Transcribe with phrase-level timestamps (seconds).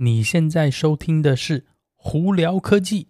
[0.00, 1.60] 你现在收听的是
[1.96, 3.08] 《胡聊科技》。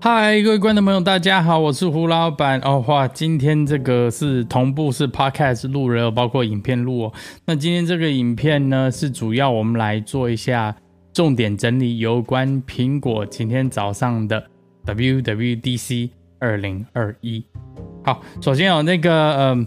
[0.00, 2.58] 嗨，各位观众朋友，大家好，我是胡老板。
[2.60, 7.12] 哦，哇，今天这个是同步是 Podcast 录了，包括影片录哦。
[7.44, 10.74] 那今天这个影片呢，是主要我们来做一下
[11.12, 14.42] 重点整理，有关苹果今天早上的
[14.86, 17.44] WWDC 二零二一。
[18.02, 19.66] 好，首先有那个，嗯、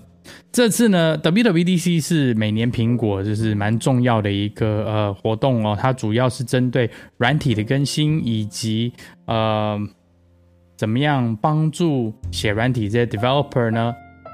[0.52, 8.91] 这次呢，WWDC 是每年苹果就是蛮重要的一个呃活动哦，它主要是针对软体的更新以及
[9.27, 9.80] 呃
[10.77, 13.94] 怎么样帮助写软体这些 developer 呢，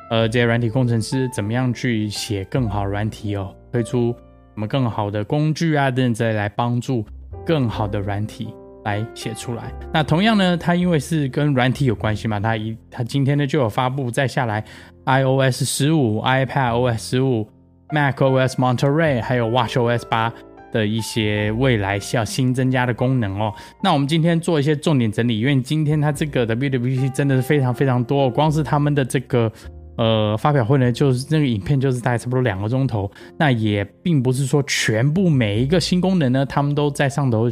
[0.09, 4.11] 呃这些软体工程师怎么样去写更好软体哦，推出
[4.55, 7.05] 什么更好的工具啊等等之类来帮助
[7.45, 8.48] 更好的软体
[8.85, 9.71] 来写出来。
[9.93, 14.65] 那同样呢，它因为是跟软体有关系嘛，它一它今天呢就有发布再下来。
[15.08, 17.48] iOS 十五、iPadOS 十五、
[17.90, 20.34] macOS Monterey，还有 watchOS 八
[20.70, 23.54] 的一些未来需要新增加的功能哦。
[23.82, 29.50] 那我们今天做一些重点整理，因为今天它这个 WWDC 真的是非常非常多，光是他们的这个
[29.96, 33.10] 呃发表会呢，就是那个影片就是大概差不多两个钟头。
[33.40, 37.50] 那也并不是说全部每一个新功能呢，他们都在上头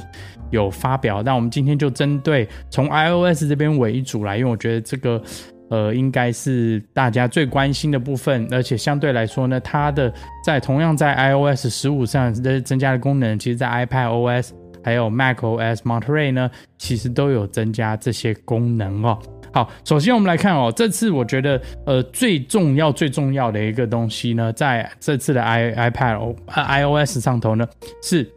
[0.52, 1.24] 有发表。
[1.24, 5.24] 那我们今天就针对从 iOS 这边为主来，因为我觉得这个。
[5.70, 10.14] 呃，应该是大家最关心的部分，而且相对来说呢，它的
[10.46, 14.52] 在同样在 iOS 十五上的增加的功能，其实在 iPadOS
[14.84, 19.18] 还有 macOS Monterey 呢，其实都有增加这些功能哦。
[19.52, 27.66] 好，首先我们来看哦，这次我觉得呃最重要最重要的一个东西呢，在这次的 i iPad、呃、iOS 上头呢
[28.04, 28.30] 是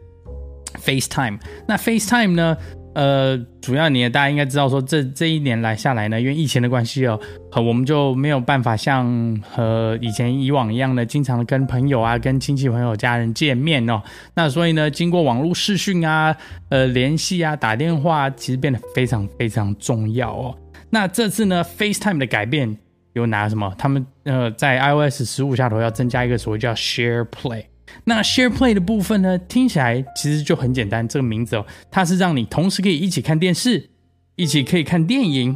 [0.81, 1.39] FaceTime。
[1.67, 2.57] 那 FaceTime 呢？
[2.95, 7.19] 呃，主要你大家应该知道说，这这一年来下来呢，因为疫情的关系哦，
[7.51, 14.01] 和我们就没有办法像和以前以往一样的，经常的跟朋友啊、跟亲戚朋友、家人见面哦。
[14.33, 16.35] 那所以呢，经过网络视讯啊、
[16.69, 20.55] 呃联系啊、打电话，其实变得非常非常重要哦。
[20.89, 22.75] 那这次呢，FaceTime 的改变
[23.13, 23.71] 有哪什么？
[23.77, 27.65] 他们呃在 iOS 十五下头要增加一个所谓叫 Share Play。
[28.03, 31.07] 那 Share Play 的部分呢，听起来其实就很简单。
[31.07, 33.89] 这个名字哦，它是让你同时可以一起看电视，
[34.35, 35.55] 一起可以看电影，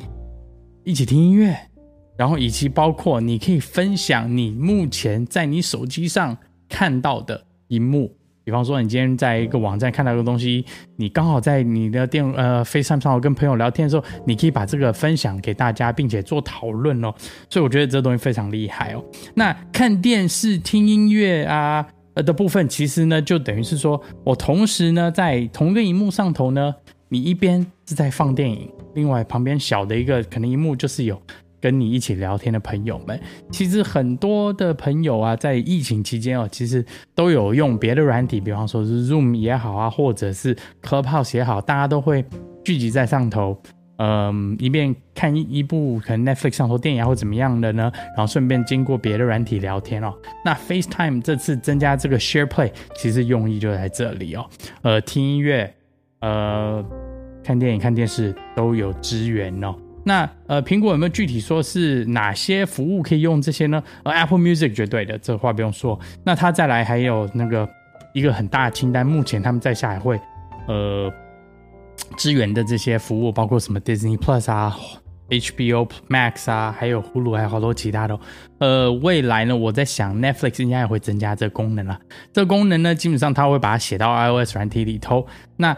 [0.84, 1.58] 一起听音乐，
[2.18, 6.38] 然后以及包括你可以分享你目前在你手机上
[6.70, 8.16] 看到的荧幕。
[8.46, 10.66] 比方说，你今天在一个网站看到一个东西，
[10.98, 17.14] 你刚好在你的电呃 FaceTime 上跟朋友聊天的时候，你可以把这个分享给大家，并且做讨论哦。
[17.50, 19.06] 所以我觉得这东西非常厉害哦。
[19.34, 21.88] 那看电视、听音乐啊。
[22.16, 26.76] 呃的部分，其实呢，就等于是说，我同时呢，在同一个荧幕上头呢，
[27.10, 31.22] 你一边是在放电影，另外旁边小的一个可能荧幕就是有
[31.60, 33.20] 跟你一起聊天的朋友们。
[33.52, 36.86] 其实很多的朋友啊，在疫情期间哦，其实
[37.16, 42.24] 都有用别的软体，比方说是 Zoom 也好啊，或者是 Clubhouse 也好，大家都会
[42.64, 43.58] 聚集在上头。
[43.98, 50.12] 嗯，一边看一一部可能 Netflix 上头电影或怎么样的呢，然后顺便经过别的软体聊天哦。
[50.44, 54.46] 那 FaceTime 这次增加这个 Share Play，其实用意就在这里哦。
[54.82, 55.72] 呃，听音乐、
[56.22, 56.84] 呃，
[57.44, 59.76] 看电影、看电视都有支援哦。
[60.04, 63.82] 那呃，苹果有没有具体说是哪些服务可以用这些呢？
[64.04, 65.98] 呃，Apple Music 绝对的，这话不用说。
[66.26, 67.70] 那它再来还有那个
[68.12, 70.20] 一个很大的清单，目前他们在下海会
[70.68, 71.14] 呃。
[72.18, 74.78] 支援的这些服务包括什么 Disney Plus 啊、
[75.30, 78.20] HBO Max 啊，还有 Hulu，还有好多其他的。
[78.60, 82.00] 呃，未来呢，我在想 Netflix 应该也会增加这个功能了。
[82.32, 85.26] 这个功能呢，基本上它会把它写到 iOS 软体里头。
[85.58, 85.76] 那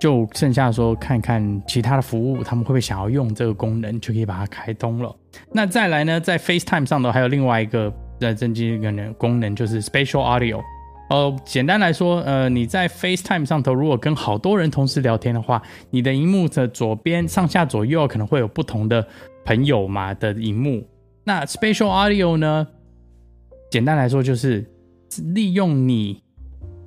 [0.00, 5.14] 就剩下说看看其他的服务，他们会不会想要用这个功能，就可以把它开通了。
[5.52, 10.60] 那再来呢，在 FaceTime 上头还有另外一个的增加一个功能，就是 Spatial Audio。
[11.12, 19.06] 哦，简单来说，呃，你在 FaceTime 上头，如果跟好多人同时聊天的话，你的荧幕的左边、上下左右可能会有不同的
[19.44, 20.88] 朋友嘛的荧幕。
[21.24, 22.66] 那 Spatial Audio 呢？
[23.70, 24.66] 简单来说就是
[25.34, 26.22] 利用你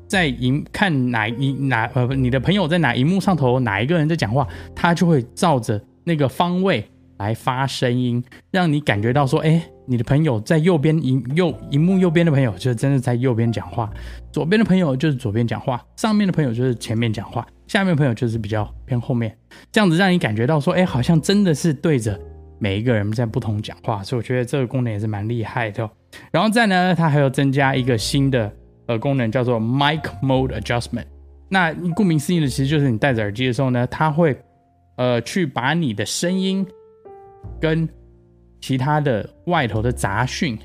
[0.07, 6.83] 在荧看哪一哪呃，你的朋友在哪荧幕上头，哪一个人在讲话，他就会照着那个方位
[7.17, 9.69] 来发声音，让你感觉到说，哎。
[9.87, 13.87] 你的朋友在右边荧右荧幕右边的朋友，就真的在右边讲话；
[14.31, 19.35] 左边的朋友就是左边讲话；上面的朋友就是前面讲话；下面的朋友就是比较偏后面。
[19.71, 22.19] 这样子让你感觉到说，哎，好像真的是对着
[22.59, 24.03] 每一个人在不同讲话。
[24.03, 25.89] 所以我觉得这个功能也是蛮厉害的。
[26.31, 28.51] 然后再呢，它还有增加一个新的
[28.87, 31.05] 呃功能，叫做 Mic Mode Adjustment。
[31.47, 34.35] 那顾名思义的，其实就是你戴着耳机的时候呢，它会
[34.97, 36.65] 呃去把你的声音
[37.61, 37.87] 跟
[38.65, 40.57] 其他的外头的杂讯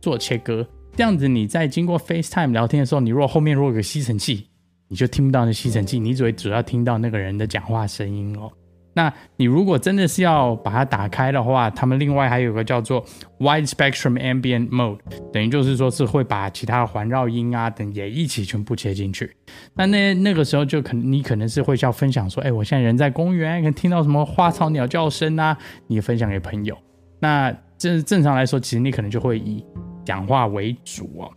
[0.00, 0.64] 做切割。
[0.94, 4.46] 这样子你在经过 FaceTime 聊天的时候，你如果后面如果有个吸尘器，
[4.86, 8.48] 你就听不到那吸尘器，你只会主要听到那个人的讲话声音哦。
[8.94, 13.04] 那你如果真的是要把它打开的话，他们另外还有个叫做
[13.40, 15.00] Wide Spectrum Ambient Mode，
[15.32, 19.28] 等于就是说是会把其他的环绕音啊等也一起全部切进去。
[19.74, 25.58] 那那那个时候就可能你可能是会要分享说，哎，我现在人在公园，可能听到什么花草鸟叫声啊，
[25.88, 26.78] 你分享给朋友。
[27.20, 29.64] 那这正常来说，其实你可能就会以
[30.04, 31.30] 讲话为主哦。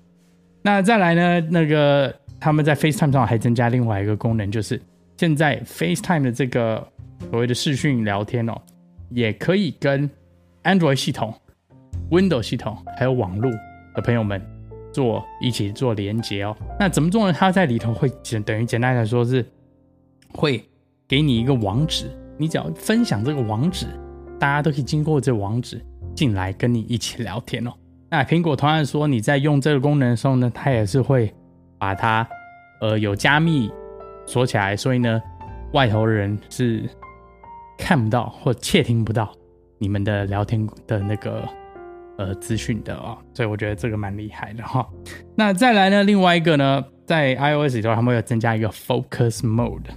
[0.63, 4.81] 那再来呢，那个他们在 FaceTime 上还增加另外一个功能，就是
[5.18, 6.88] 现在 FaceTime 的这个。
[7.31, 8.62] 所谓的视讯聊天哦，
[9.09, 10.09] 也可以跟
[10.63, 11.33] Android 系统、
[12.12, 13.50] Windows 系统还有网络
[13.95, 14.45] 的朋友们
[14.91, 16.53] 做一起做连接哦。
[16.77, 17.31] 那怎么做呢？
[17.31, 19.45] 它在里头会简等于简单来说是
[20.33, 20.62] 会
[21.07, 23.88] 给你一个网址，你只要分享这个网址，
[24.43, 25.81] 大家都可以经过这网址
[26.13, 27.71] 进来跟你一起聊天哦。
[28.09, 31.33] 那苹果同样说你在用这个功能的时候呢，它也是会
[31.77, 32.27] 把它
[32.81, 33.71] 呃有加密
[34.25, 35.21] 锁起来，所以呢
[35.71, 36.83] 外头人是。
[37.75, 39.33] 看不到或窃听不到
[39.79, 41.43] 你们的聊天的那个
[42.17, 44.87] 呃资讯的啊、哦，所以我觉得这个蛮厉害的哈、哦。
[45.35, 49.89] 那再来呢，另外一个呢，在 iOS 里头他们有增加一个 Focus Mode。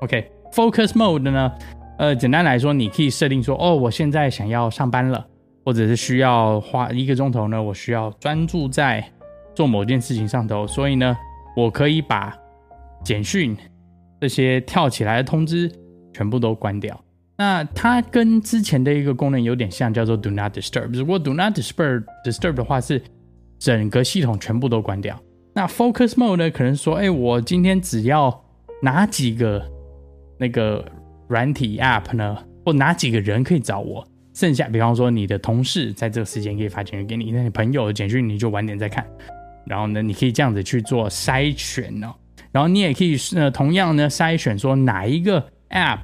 [0.00, 1.52] OK，Focus Mode 呢，
[1.98, 5.26] 呃，简单来说，你可以设定说，哦，我现在想要上班了，
[5.64, 9.04] 或者是需要花一个钟头呢，我需要专注在
[9.54, 11.16] 做某件事情上头，所以呢，
[11.56, 12.36] 我可以把
[13.04, 13.56] 简讯
[14.20, 15.70] 这些跳起来的通知。
[16.16, 16.96] 全部都关掉。
[17.36, 20.96] 那它跟之前的一个功能有点像，叫做 Do Not Disturb。
[20.96, 23.02] 如果 Do Not Disturb Disturb 的话，是
[23.58, 25.20] 整个系统全部都关掉。
[25.52, 28.44] 那 Focus Mode 呢，可能说，哎，我今天只要
[28.80, 29.60] 哪几个
[30.38, 30.84] 那个
[31.28, 39.06] 软体 App 呢，或哪几个人可以找我，剩下，比方说你的同事在这个时间可以发简讯给你，那你朋友的简讯你就晚点再看。
[39.66, 42.14] 然后呢，你可以这样子去做筛选哦。
[42.52, 45.44] 然后你也可以呃，同样呢筛选说哪一个。
[45.70, 46.00] App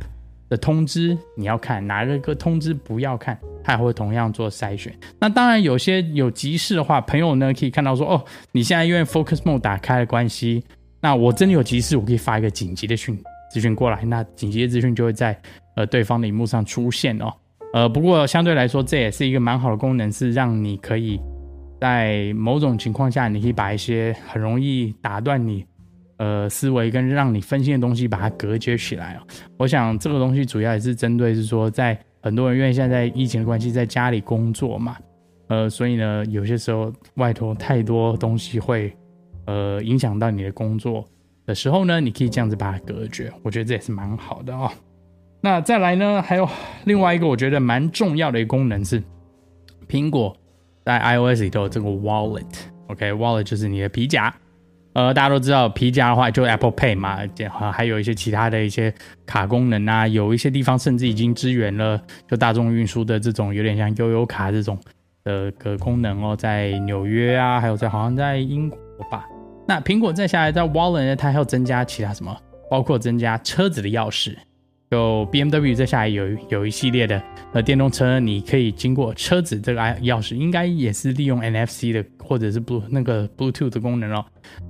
[0.48, 4.92] 的通知你要看，哪一个通知不要看，它也会同样做筛选。
[5.20, 10.64] 那当然有些有急事的话，朋友呢可以看到说，哦，你现在因为 Focus Mode 打开的关系，
[11.00, 13.16] 那我真的有急事，我可以发一个紧急的讯
[13.50, 15.38] 资讯过来，那紧急的资讯就会在
[15.76, 17.32] 呃对方的荧幕上出现哦。
[17.72, 21.20] 呃，不过相对来说，这也是一个蛮好的功能，是让你可以
[21.80, 25.64] 在某种情况下，你可以把一些很容易打断你。
[26.18, 29.26] 呃，思维跟让你分心的东西把它隔绝起来哦。
[29.56, 34.98] 我想这个东西主要也是针对是说，在很多人因为现在疫情的关系，在家里工作嘛，
[35.48, 38.94] 呃，所以呢，有些时候外头太多东西会
[39.46, 41.02] 呃影响到你的工作
[41.50, 43.32] 的时候呢，你可以这样子把它隔绝。
[43.42, 44.70] 我觉得这也是蛮好的哦。
[45.40, 46.48] 那再来呢，还有
[46.84, 49.02] 另外一个我觉得蛮重要的一个功能是，
[49.88, 50.36] 苹果
[50.84, 54.32] 在 iOS 里头这个 Wallet，OK，Wallet 就是你的皮夹。
[54.92, 58.94] 呃，大家都知道皮夹的话，就 Apple Pay 嘛，这还有一些其他的一些
[59.26, 64.78] 卡功能啊，有一些地方甚至已经支援了，就大众运输的这种有点像悠游卡这种
[65.24, 68.78] 的个功能哦，在纽约啊，还有在好像在英国
[69.10, 69.24] 吧。
[69.70, 72.36] 那苹果再下来在 Wallet 呢，它还要增加其他什么，
[72.68, 74.34] 包括增加车子的钥匙。
[74.90, 77.22] 就 BMW 再下来有有一系列的
[77.52, 84.24] 呃电动车，你可以经过车子这个钥匙，应该也是利用 NFC 的或者是 Blue 那个 Bluetooth 的功能哦。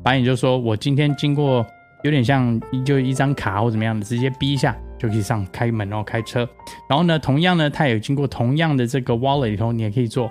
[0.05, 1.65] 反正你就说我今天经过，
[2.05, 6.47] 有点像就一张卡或怎么样的，直接逼一下就可以上开门哦，开车。
[6.91, 10.31] 然后呢，同样呢，它也经过同样的这个 Wallet 里头，你也可以做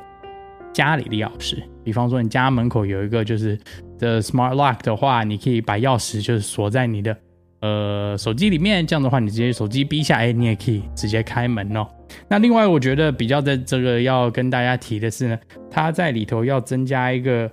[0.71, 1.57] 家里的钥匙。
[1.83, 3.57] 比方说你家门口有一个就是
[3.99, 7.15] 的 Smart Lock 的话，你可以把钥匙就是锁在你的。
[7.61, 11.85] 呃，手机里面这样的话，你直接手机逼下，哎，你也可以直接开门哦。
[12.29, 15.37] 那另外，我觉得比较的这个要跟大家提的是呢，
[15.69, 17.51] 它在里头要增加一个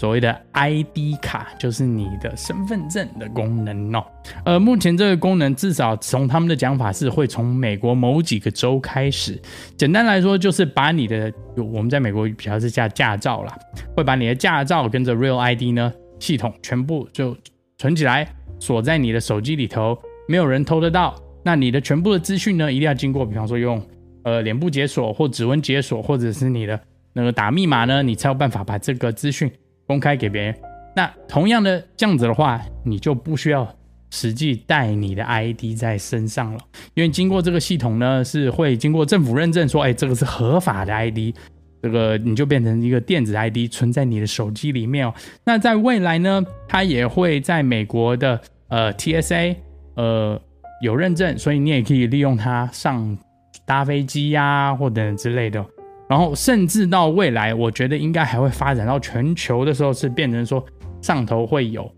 [0.00, 4.02] 所谓的 ID 卡，就是你的身份证的功能哦。
[4.46, 9.38] 呃，目前这个功能至少从他们的讲法是会从美国某几个州开始。
[9.76, 13.54] 简单来说，就是把你的我们在美国比较是驾驾照啦，
[13.94, 17.36] 会把你的驾照跟着 Real ID 呢系统全部就
[17.76, 18.26] 存起来。
[18.58, 21.14] 锁在你的手机里头，没有人偷得到。
[21.44, 23.86] 那你的全部的资讯呢，一定要经过，比方说用
[24.22, 26.80] 呃脸部解锁或指纹解锁，或者是你的
[27.12, 29.50] 那个打密码呢，你才有办法把这个资讯
[29.90, 30.54] 公开给别人。
[30.94, 33.68] 那同样的这样子的话，你就不需要
[34.12, 36.60] 实际带你的 ID 在身上了，
[36.94, 41.34] 因为经过这个系统呢，是会经过政府认证，说，哎，这个是合法的 ID。
[41.82, 45.12] 这个你就变成一个电子 ID 存在你的手机里面哦。
[45.44, 49.56] 那在未来呢，它也会在美国的呃 TSA
[49.96, 50.40] 呃
[50.82, 53.18] 有认证，所以你也可以利用它上
[53.64, 55.64] 搭飞机呀、啊、或者之类的。
[56.10, 60.66] 然后甚至到未来，我觉得应该还会发展到全球的时候，是变成说
[61.00, 61.88] 上头会有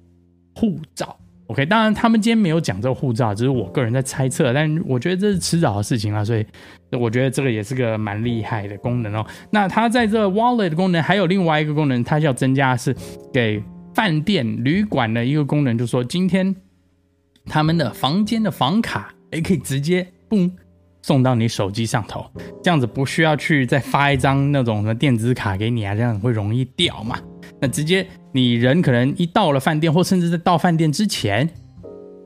[0.54, 1.16] 护照。
[1.46, 6.44] OK，当然他们今天没有讲这个护照，只是我个人在猜测，但我觉得这是迟早的事情了，所以
[6.90, 9.26] 我觉得这个也是个蛮厉害的功能哦。
[9.50, 12.94] 那它在这 Wallet 的功能还有另外一个功能，它要增加是
[13.32, 13.62] 给
[13.94, 16.54] 饭店旅馆的一个功能，就是说今天
[17.46, 20.50] 他们的房间的房卡也可以直接嘣
[21.02, 22.24] 送到你手机上头，
[22.62, 27.18] 这样子不需要去再发一张那种什么电子卡给你啊，这样会容易掉嘛。
[27.60, 31.48] 那直接你人可能一到了饭店，或甚至在到饭店之前，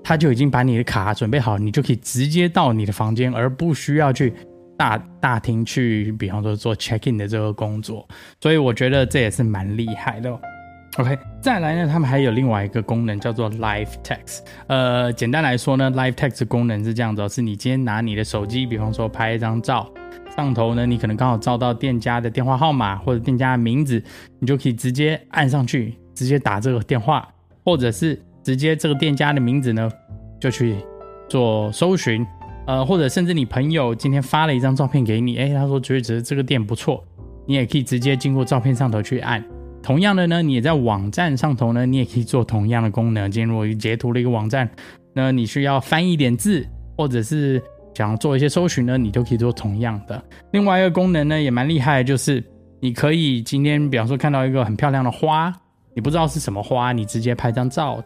[0.05, 4.33] 他就已经把你的卡准备好，你就可以直接到你的房间，而不需要去
[4.79, 8.07] 大大厅去，比方说做 check in 的这个工作。
[8.41, 10.39] 所以我觉得这也是蛮厉害的。
[10.99, 14.41] OK，再来呢，他们还有另外一个功能叫做 Live Text。
[14.67, 19.87] 呃，简单来说呢，Live Text 功能是这样子，是你今天拿你的手机，比方说拍一张照。
[20.35, 24.03] 上头呢，你可能刚好照到店家的电话号码或者店家的名字，
[24.39, 27.27] 你就可以直接按上去，直接打这个电话，
[27.65, 29.91] 或者是直接这个店家的名字呢，
[30.39, 30.77] 就去
[31.29, 32.27] 做搜寻，
[32.67, 37.03] 呃，或者甚至你朋友今天发了一张照片给你，哎，他说觉得这个店不错，
[37.47, 39.43] 你也可以直接经过照片上头去按。
[39.87, 43.31] 同样的呢，你也在网站上头呢，你也可以做同样的功能。
[43.31, 44.69] 今天如果截图了一个网站，
[45.15, 46.67] 那你需要翻译点字，
[46.99, 47.63] 或者是。
[47.95, 50.23] 想做一些搜寻呢，你都可以做同样的。
[50.53, 52.45] 另外一个功能呢，也蛮厉害，就是
[52.79, 55.51] 你可以今天，比方说看到一个很漂亮的花，
[55.95, 58.05] 你不知道是什么花，你直接拍张照，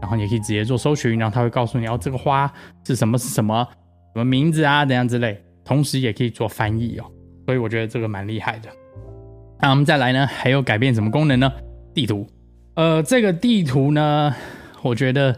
[0.00, 2.50] 然后你可以直接做搜寻，然后它会告诉你，哦，这个花
[2.86, 3.62] 是什么是什么，
[4.14, 5.38] 什么名字啊，怎样之类。
[5.66, 7.04] 同时也可以做翻译哦，
[7.44, 8.70] 所以我觉得这个蛮厉害的。
[9.62, 11.52] 那我们再来呢，还有改变什么功能呢？
[11.94, 12.26] 地图，
[12.74, 14.34] 呃，这个地图呢，
[14.82, 15.36] 我觉得。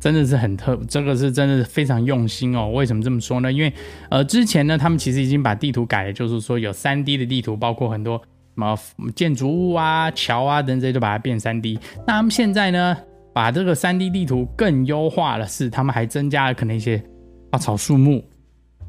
[0.00, 2.68] 真的是很特，这个是真的是非常用心哦。
[2.68, 3.50] 为什么这么说呢？
[3.50, 3.72] 因为
[4.10, 8.24] 呃，之前呢，他们其实已经把地图改了，就是说有 3D 的地图，包括很多什
[8.56, 8.76] 么
[9.16, 11.78] 建筑物啊、桥啊等等，就把它变 3D。
[12.06, 12.94] 那他们现在呢，
[13.32, 17.02] 把这个 3D 地图更优化了，是他们还增加了可能一些
[17.50, 18.22] 花草树木、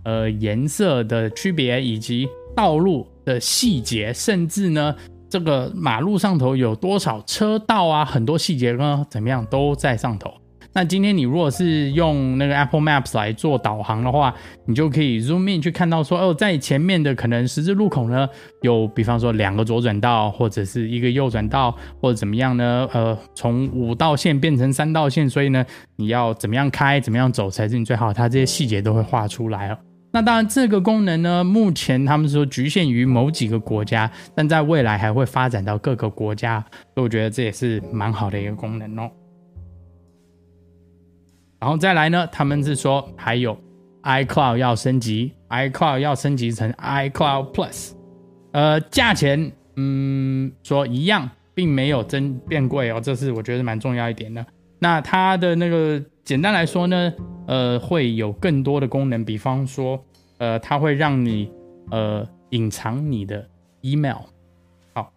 [0.03, 4.95] 呃颜色的区别，以及道路的细节，甚至呢，
[5.29, 10.31] 这个马路上头有多少车道啊，很多细节呢，怎么样都在上头。
[10.77, 18.27] 那今天你如果是用那个 Apple Maps 来做导航的话，你就可以 zoom in 去看到说，哦，在前面的可能十字路口呢，
[18.61, 22.85] 有比方说两个左转道，或者是一个右转道，或者怎么样呢？
[22.91, 25.65] 呃，从五道线变成三道线，所以呢，
[25.95, 28.11] 你要怎么样开，怎么样走才是你最好。
[28.11, 29.77] 它这些细节都会画出来哦。
[30.15, 39.11] 那当然，这个功能呢，目前他们说局限于某几个国家，但在未来还会发展到各个国家，所以我觉得这也是蛮好的一个功能哦。
[41.59, 43.57] 然后再来呢，他们是说还有
[44.03, 47.91] iCloud 要升级，iCloud 要升级成 iCloud Plus，
[48.53, 54.45] 呃，价钱嗯说一样，并没有增变贵哦，这是我觉得蛮重要一点的。
[54.79, 57.13] 那它的那个简单来说呢，
[57.47, 60.03] 呃，会有更多的功能，比方说，
[60.37, 61.51] 呃，它会让你
[61.91, 63.47] 呃隐藏你的
[63.81, 64.17] email，
[64.93, 65.11] 好，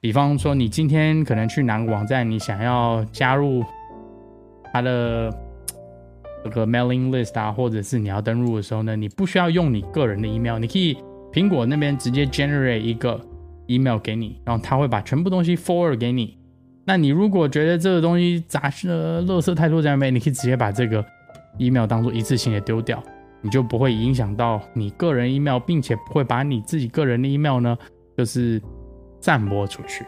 [0.00, 3.64] 比方说你今天可能去哪个网站，你想要加入
[4.72, 5.30] 它的。
[6.44, 10.96] 这个 mailing list 啊，或者是你要登录的时候呢，你不需要用你个人的 email，你可以
[11.32, 13.20] 苹果那边直接 generate 一个
[13.68, 16.36] email 给你，然后他会把全部东西 forward 给你。
[16.84, 21.00] 那你如果觉得这个东西杂呃垃圾太多在那边，你可以直接把这个
[21.58, 23.02] email 当做一次性的丢掉，
[23.40, 27.76] 你就不会影响到你个人 email，并且不会把你自己个人的 email 呢
[28.16, 28.60] 就是
[29.20, 30.04] 散播出去。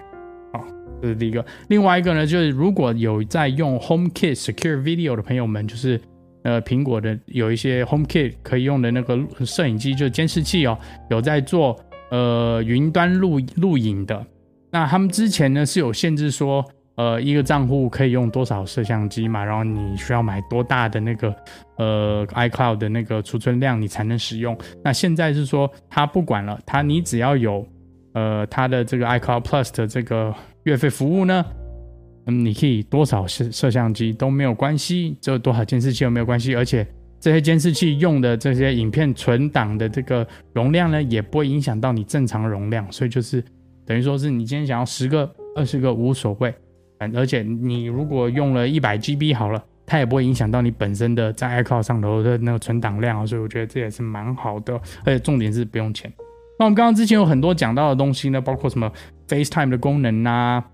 [0.52, 0.64] 好，
[1.02, 1.44] 这是第一个。
[1.68, 6.00] 另外一个呢，就是如果有在用 HomeKit Secure Video 的朋友们，就是。
[6.44, 11.74] 呃，苹果的有一些 HomeKit 可以用的那个摄影机，就是监视器哦，有在做
[12.10, 14.26] 呃云端录录影的。
[14.70, 16.62] 那他们之前呢是有限制说，
[16.96, 21.34] 呃，一个账户可以用多少摄像机嘛，然后你需要买多大的那个
[21.76, 24.56] 呃 iCloud 的那个储存量，你才能使用。
[24.82, 27.66] 那现在是说它不管了，它你只要有
[28.12, 31.44] 呃它的这个 iCloud Plus 的这个月费服务呢。
[32.26, 36.86] 嗯，你可以多少摄摄像机都没有关系，只有多少监视器都没有关系，而且
[37.20, 43.44] 这些监视器用的这些影片存档的这个容量呢，也不会影响到你正常容量，所以就是
[43.84, 46.54] 等于说是你今天想要十个、二十个无所谓，
[47.14, 56.12] 而且你如果用了一百 GB 好了，它也不会影响到你本身的在 iCloud 上头的那个存档量，所以我觉得这也是蛮好的，而且重点是不用钱。
[56.58, 58.92] 那我们刚刚之前有很多讲到的东西呢，包括什么
[59.28, 60.64] FaceTime 的功能啊。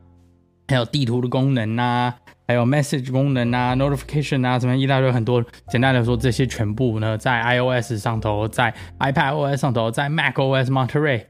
[0.68, 2.14] 还有地图的功能啊，
[2.46, 5.44] 还有 message 功能啊，notification 啊，什么一大堆很多。
[5.66, 11.24] 简单来说，这些全部呢，在 iOS 上头，在 iPadOS 上头，在 macOS Monterey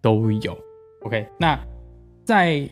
[0.00, 0.56] 都有。
[1.02, 1.60] OK，那
[2.24, 2.66] 在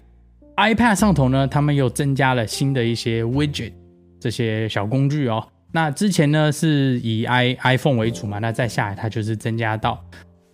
[0.56, 3.72] iPad 上头呢，他们又增加了新的一些 widget
[4.20, 5.44] 这些小工具哦。
[5.72, 9.98] 那之前呢是以 i iPhone 为主嘛，那再下来它就是增加到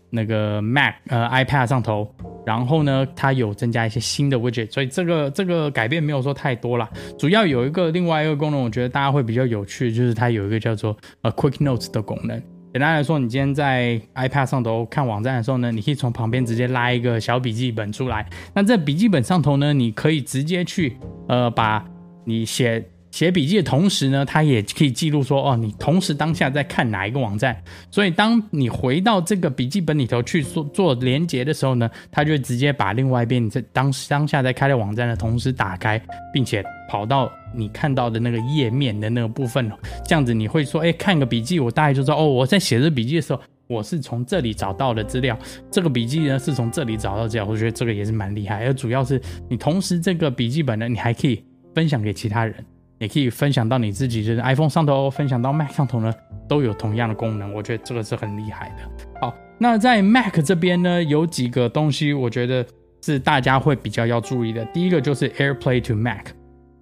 [0.08, 2.10] 那个 Mac 呃 iPad 上头，
[2.46, 6.88] 然后呢它有增加一些新的 widget，所以这个这个改变没有说太多啦。
[7.18, 12.42] 主要有一个另外一个功能，我觉得大家会比较有趣，就是它有一个叫做呃 Quick Notes 的功能。
[12.72, 18.24] 简单来说，你今天在 iPad 上头看网站的时候呢，你可以从旁边直接拉一个小笔记本出来。
[18.54, 20.96] 那在笔记本上头呢，你可以直接去
[21.28, 21.84] 呃把
[22.24, 22.84] 你写。
[23.10, 27.60] 写笔记的同时呢，它也可以记录说，哦，你同时当下在看哪一个网站。
[27.90, 36.00] 所以，当你回到这个笔记本里头去做做连接的时候呢，它就直接把另外一边你在当当下在开的网站的同时打开，
[36.32, 39.70] 并且跑到你看到的那个页面的那个部分。
[40.06, 45.38] 这样子你会说，哎，看个笔记，我大概就知道，哦，我在写这笔记的时候，我是从这里找到的资料。
[45.70, 48.64] 这个笔记呢是从这里找到资料，我觉得这个也是蛮厉害。
[48.64, 52.54] 而主要是你同时这个笔记本呢，你还可以分享给其他人。
[52.98, 56.12] 也可以分享到你自己，就是 iPhone 上头，分享到 Mac 上头呢，
[56.46, 57.50] 都有同样的功能。
[57.54, 59.06] 我觉得这个是很厉害的。
[59.22, 62.62] 好，那在 Mac 这边呢，有几个东西，我觉得
[63.00, 64.62] 是大家会比较要注意的。
[64.66, 66.26] 第一个就是 AirPlay to Mac。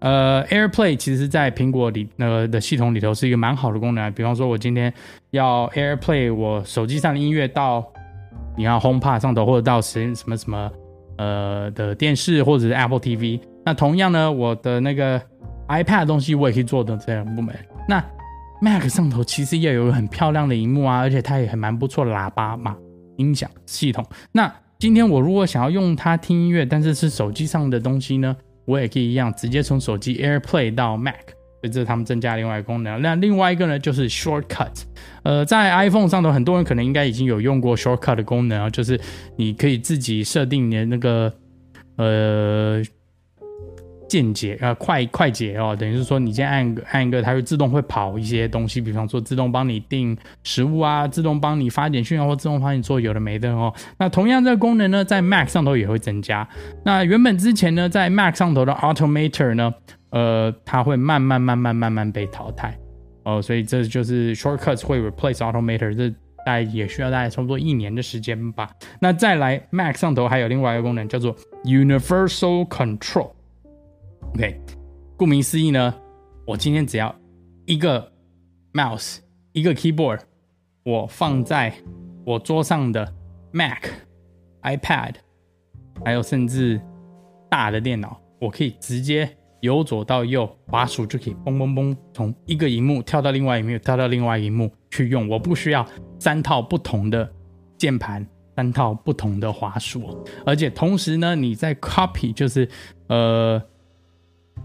[0.01, 4.13] 呃，AirPlay 其实在苹果里呃的系统里头是一个蛮好的功能。
[4.13, 4.93] 比方说，我今天
[5.31, 7.85] 要 AirPlay 我手机上的音乐到
[8.57, 10.71] 你要 HomePod 上头，或者到什什么什么
[11.17, 13.41] 呃的电视，或者是 Apple TV。
[13.65, 15.21] 那同样呢，我的那个
[15.69, 17.55] iPad 的东西我也可以做的这样部门。
[17.89, 18.03] 那
[18.61, 22.77] Mac 上头其实也有很漂亮的荧幕啊，而且它也很蛮不错的喇叭嘛，
[23.17, 24.05] 音响系统。
[24.33, 28.37] 那今天我如果想要用它听音乐，但是是手机上的东西呢，
[28.69, 31.15] 我也可以一样直接从手机 AirPlay 到 Mac，
[31.61, 33.01] 所以这是他们增加另外一个功能。
[33.01, 34.83] 那另外一个呢，就是 Shortcut。
[35.23, 39.01] 呃，在 iPhone 上头，很多人可能应该已经有用过 Shortcut 的功能啊，就是
[39.37, 41.33] 你可以自己设定你的那个
[41.97, 42.83] 呃。
[44.09, 53.73] 键解呃快快捷哦，等于是说你先按个按一个，它会自动会跑一些东西，比方说自动帮你订食物啊，自动帮你发简讯啊，或自动帮你做有的没的哦。
[53.99, 56.49] 那同样这个功能呢，在 Mac 上头也会增加。
[56.85, 59.75] 那原本之前呢，在 Mac 上头的 Automator 呢，
[60.11, 62.77] 呃，它会慢慢慢慢慢慢被淘汰
[63.25, 66.09] 哦，所以这就是 Shortcuts 会 replace Automator，这
[66.47, 68.71] 大概也需要大概差不多一年的时间吧。
[69.01, 73.33] 那再来 Mac 上头还有另外一个功能叫做 Universal Control。
[74.35, 74.61] OK，
[75.17, 75.93] 顾名思义呢，
[76.47, 77.13] 我今天只要
[77.67, 78.13] 一个
[78.73, 79.19] mouse，
[79.53, 80.21] 一个 keyboard，
[80.85, 81.75] 我放在
[82.25, 83.13] 我桌上的
[83.51, 83.85] Mac、
[84.63, 85.15] iPad，
[86.05, 86.81] 还有甚至
[87.51, 89.29] 大的电脑，我可以直接
[89.61, 95.85] 由左到右滑鼠就可以嘣嘣嘣，从一个荧幕跳到另外一幕，跳到另外一幕去用，我不需要
[96.21, 97.29] 三套不同的
[97.77, 102.69] 键盘，三套不同的滑鼠，而且同时呢，你在 copy 就是
[103.09, 103.61] 呃。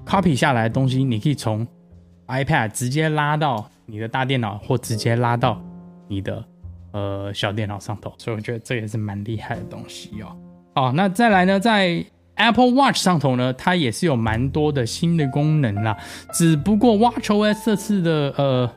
[0.05, 1.65] Copy 下来的东西，你可以从
[2.27, 5.61] iPad 直接拉到你的大电脑，或直接拉到
[6.07, 6.43] 你的
[6.91, 10.35] 呃小电脑上头，所以我觉得这也是蛮厉害的东西哦。
[10.75, 12.03] 好，那再来呢，在
[12.35, 15.97] Apple Watch 上头呢，它也是有蛮多的新的功能啦。
[16.33, 18.71] 只不过 WatchOS 这次的呃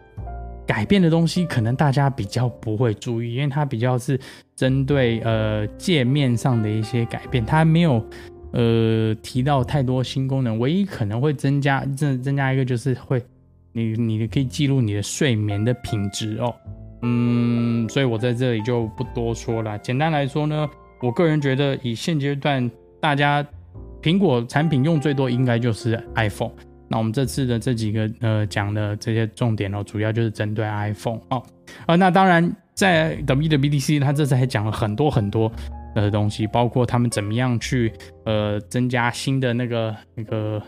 [0.66, 4.20] 改变的东西，可能大家比较不会注意，因为它比较是
[4.54, 8.04] 针对呃界面上的一些改变，它没有。
[8.56, 13.22] 呃，提到太多新功能，唯一可能会增加，增增加一个就是会，
[13.72, 16.54] 你你可以记录你的睡眠的品质哦。
[17.02, 19.78] 嗯，所以我在这里就不多说了。
[19.80, 20.66] 简单来说呢，
[21.02, 23.46] 我个人觉得以现阶段大家
[24.00, 26.52] 苹果产品用最多应该就是 iPhone。
[26.88, 31.42] 那我们这次的这几个呃讲的这些重点哦，主要就是针对 iPhone 哦。
[31.84, 35.52] 啊，那当然在 WWDC 它这次还讲了很多很多。
[36.02, 37.92] 的东西，包括他们怎么样去
[38.24, 40.62] 呃增加新的那个那个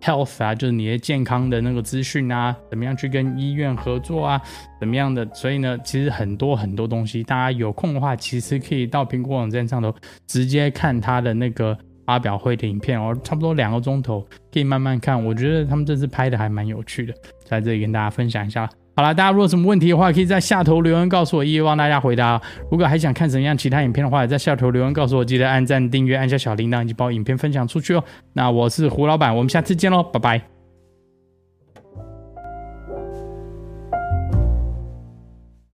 [0.00, 4.40] health 啊，就是你的健康的那个资讯啊，怎么样去跟医院合作啊，
[4.78, 5.28] 怎么样的？
[5.34, 9.94] 所以呢，其实很多很多东西，大家有空的话，其实可以到苹果网站上头
[10.26, 15.22] 直接看他的那个发表会的影片哦，差不多两个钟头，可以慢慢看。
[15.22, 17.14] 我觉得他们这次拍的还蛮有趣的，
[17.44, 18.70] 在这里跟大家分享一下。
[18.98, 22.42] 好了，大家如果有什么问题的话，可以在下头留言告诉我，一一帮大家回答。
[22.68, 28.02] 如果还想看什么样其他影片的话，在下头留言告诉我，记得按赞、订阅、按下小铃铛，以及把我影片分享出去哦。
[28.32, 30.57] 那我是胡老板，我们下次见喽，拜拜。